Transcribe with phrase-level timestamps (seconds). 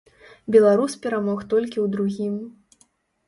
[0.53, 2.35] Беларус перамог толькі ў другім.